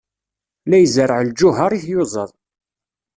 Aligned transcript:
La 0.71 0.77
izerreɛ 0.83 1.21
lǧuheṛ 1.29 1.71
i 1.73 1.79
tyuzaḍ. 1.85 2.29